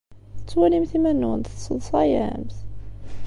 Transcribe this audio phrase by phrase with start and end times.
[0.37, 2.57] Tettwalimt iman-nwent tesseḍsayemt?